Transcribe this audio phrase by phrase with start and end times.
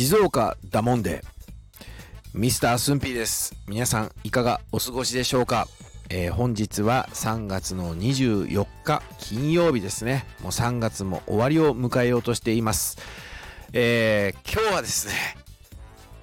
[0.00, 1.22] 静岡だもんで。
[2.32, 3.54] ミスタースンピーです。
[3.68, 5.68] 皆さんいかがお過ごしでしょうか、
[6.08, 10.24] えー、本日は3月の24日金曜日ですね。
[10.40, 12.96] もう3月も終わりを迎えようとしています、
[13.74, 15.14] えー、今日はですね、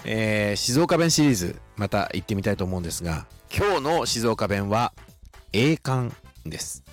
[0.06, 4.92] えー、静岡弁シリーズまた行ってみたいと思うんですが今日の静岡弁は
[5.54, 6.16] 栄冠
[6.48, 6.84] です。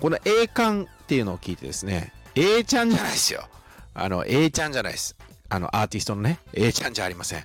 [0.00, 3.48] この栄冠っていうのを聞いてですね A ちゃんじゃないですよ。
[3.94, 5.16] あの A ちゃんじゃないです。
[5.48, 7.44] あの、アーティストのね、A ちゃんじゃありません。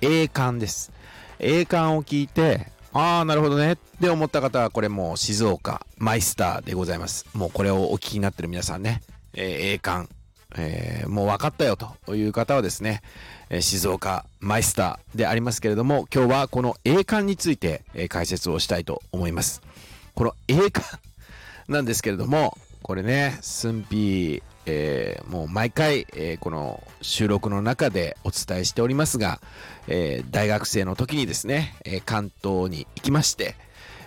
[0.00, 0.92] 栄冠です。
[1.38, 7.26] 栄冠を聞いて、ああ、なるほどねって思った方は、これもう静岡マイスターでございます。
[7.34, 9.02] もうこれをお聞きになってる皆さんね、
[9.34, 10.08] えー、栄冠、
[10.56, 13.02] えー、もう分かったよという方はですね、
[13.50, 19.62] え静岡マイスターでありますけれども、今日はこの栄冠について、え解説をしたいと思います。
[20.14, 20.98] この栄冠
[21.68, 29.40] なんですけれども、これね、寸ーえー、もう毎回、えー、この収録の中でお伝えしておりますが、
[29.86, 33.56] えー、大学生の時にですね、え関東に行きまして、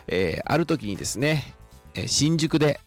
[0.08, 1.56] えある時にですね、
[1.96, 2.80] え新宿で、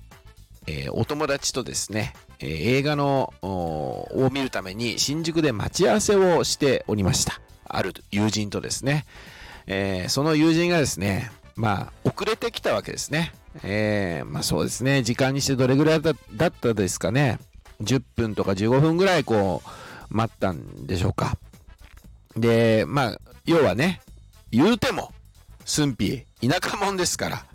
[0.66, 7.40] えお友達とですね、え映画のを見るために新宿で待ち合わせをしておりました。
[7.66, 9.04] ある友人とですね、
[9.66, 13.32] えその友人がですね、まあ、遅れてきたわけですね。
[13.62, 17.38] えー、まあそうですね、時間にしてどれぐらいだったですかね。
[17.84, 21.36] 10分とか15分ぐらいこう、待ったんでしょうか。
[22.36, 24.00] で、まあ、要はね、
[24.50, 25.12] 言うても、
[25.64, 27.46] 寸否、田舎者ですから、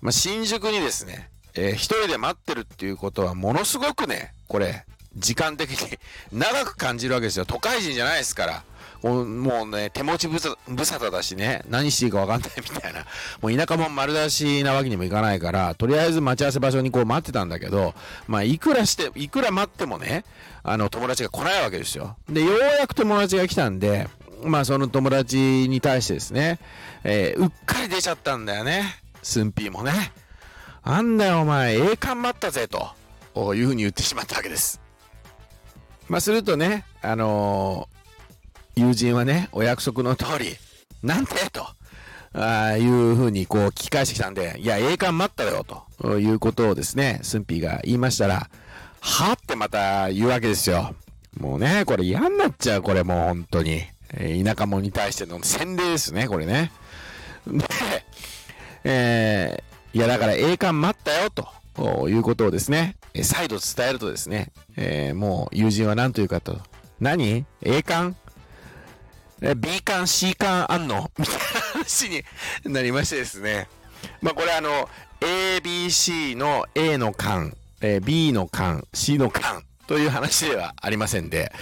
[0.00, 4.84] まあ、新宿にですね、えー、一人で待ってるっていうことはものすごくね、これ、
[5.16, 5.98] 時間的に
[6.32, 7.44] 長く感じるわけですよ。
[7.44, 8.62] 都会人じゃないですから。
[9.02, 9.22] も
[9.64, 13.04] うね、手持ち無沙汰だしね、何していいか分かんないみたいな、
[13.40, 17.94] もう田舎も丸出しなわけにもいかないから、とりあえず待ち合わせ場所にこう待ってたんだけど、
[18.26, 20.24] まあ、いくらして、いくら待ってもね、
[20.64, 22.16] あの、友達が来ないわけですよ。
[22.28, 24.08] で、ようやく友達が来たんで、
[24.42, 26.58] まあ、その友達に対してですね、
[27.04, 29.02] えー、うっかり出ちゃったんだよね。
[29.22, 30.12] スンピーもね。
[30.82, 34.85] あんだよ、お前、栄冠待ったぜ、というふうに言ってしまったわけです。
[36.08, 37.88] まあ、するとね、あの
[38.76, 40.56] 友人はね、お約束の通り、
[41.02, 41.66] なんてと、
[42.32, 45.64] あいうふうにこう聞き返してきたんで、いや、栄冠待ったよ、
[45.98, 48.48] ということをですね、スンピーが言いましたら、
[49.00, 50.94] はってまた言うわけですよ。
[51.38, 53.82] もうね、これ嫌になっちゃう、これもう本当に。
[54.14, 56.70] え田舎者に対しての洗礼ですね、これね。
[57.46, 57.64] で、
[58.84, 66.58] えー、いや、だから栄冠待ったよ、とということをですね、再度伝えるとですね、えー、もう友人は何というかと、
[67.00, 67.44] 何？
[67.62, 68.16] 栄冠
[69.56, 71.10] B 巻 C 巻あんの？
[71.18, 71.40] みたいな
[71.74, 72.24] 話に
[72.72, 73.68] なりましてですね。
[74.22, 74.88] まあこれあの、
[75.20, 81.52] ABC の A の巻、え B の巻、C の巻という話ではありませんで、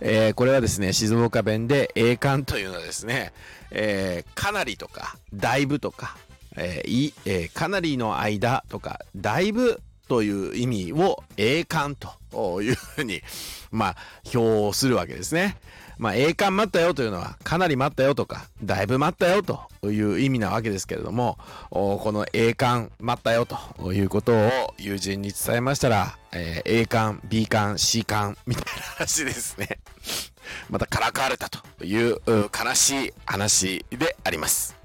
[0.00, 3.32] えー、これはですね、静岡弁で A 巻というのはですね、
[3.70, 6.16] えー、かなりとか、だいぶとか、
[6.56, 11.96] えーいえー、かなりの間とか、だいぶという意味を栄冠
[12.30, 13.22] というふうに、
[13.70, 13.96] まあ、
[14.34, 15.56] 表するわけですね。
[15.98, 21.38] まあ、栄冠待ったよというのは、かなり待ったよとか、だいぶ待ったよという意味なわけですけれども、
[21.70, 29.78] この栄冠待ったよということを友人に伝えましたら、えー、A 冠、B 冠、C 冠みたいな話ですね。
[30.68, 34.81] またからかわれたという悲しい話であります。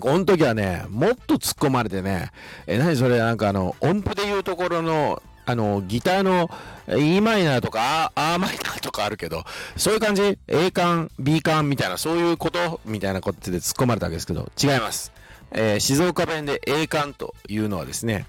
[0.00, 2.30] この時はね、もっと突っ込まれてね、
[2.66, 6.50] え、何それ、なんかあの、音符で言うところの、あの、ギターの
[6.88, 9.44] E マイナーとか A マイナーとかあるけど、
[9.76, 15.12] そういう感じ ?A 感、B 感みたいな、そういうことみたいなことで突っ込まれたわけですけど、違います。
[15.52, 18.26] えー、静岡弁で A 感というのはですね、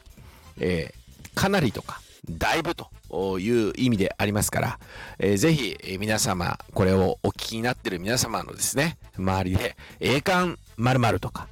[0.59, 1.99] えー、かなりとか、
[2.29, 4.79] だいぶという意味でありますから、
[5.17, 11.47] えー、ぜひ、皆様、これをお聞きになっている皆様のですね、周りで、栄冠〇〇とか、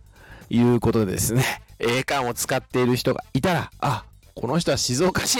[0.49, 4.05] いうことでですね、栄冠を使っている人がいたら、あ、
[4.35, 5.39] この人は静岡市、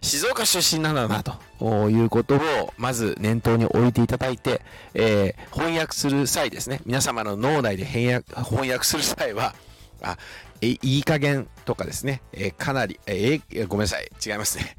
[0.00, 4.62] 静岡出身なんだな、ということを、まず念頭に置いていただいて、
[4.94, 9.54] えー、翻訳する際ですね、皆様の脳内で翻訳翻訳する際は、
[10.02, 10.16] あ、
[10.60, 14.76] え、いい加減とかですね、えー、かなり、えー、ごめんなさい、違いますね。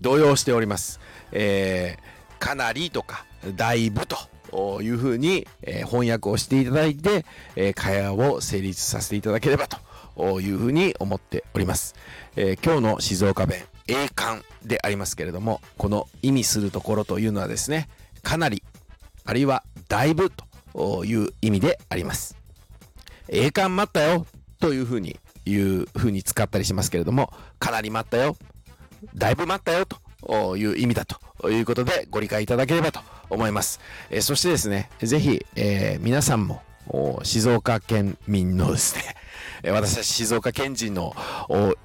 [0.00, 1.00] 動揺しております。
[1.30, 3.24] えー、かなりとか、
[3.54, 4.16] だいぶと
[4.54, 11.96] というふうに、え、翻訳をしていただいて、え、会話を成立させていただければというふうに思っております。
[12.36, 17.88] え、今日の静岡弁、栄冠でありますけれども、この意味するところというのはですね、
[18.22, 18.62] かなり、
[19.24, 20.30] あるいはだいぶ
[20.72, 22.36] という意味であります。
[23.28, 24.24] 栄冠待ったよ
[24.60, 28.36] というふうに、いうふうに使ったりしますけれども、かなり待ったよ、
[29.16, 33.80] だいぶ待ったよという意味だということでご理解いただければと思います。
[34.10, 36.62] えー、そしてですね、ぜひ、えー、皆さんも
[37.22, 41.14] 静岡県民のですね、私たち静岡県人の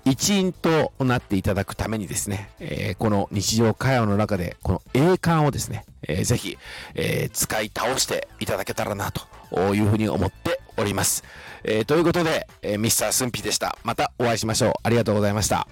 [0.04, 6.58] 一員となっていただくためにですね、え、この日常会話の中でこの栄冠をですね、えー、ぜひ、
[6.96, 11.24] え、使い倒していただけたらなというふうに思っております。
[11.64, 13.78] え、ということで、え、ミスタースンピでした。
[13.84, 14.74] またお会いしましょう。
[14.84, 15.68] ありがとうございました。